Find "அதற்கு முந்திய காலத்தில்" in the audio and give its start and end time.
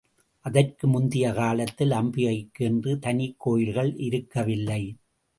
0.45-1.89